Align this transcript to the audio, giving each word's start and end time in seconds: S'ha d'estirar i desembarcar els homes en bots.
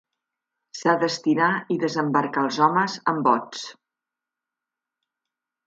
S'ha 0.77 0.95
d'estirar 1.03 1.49
i 1.75 1.77
desembarcar 1.83 2.47
els 2.47 2.59
homes 2.69 2.97
en 3.13 3.21
bots. 3.29 3.63